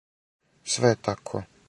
[0.77, 1.45] Све је тако.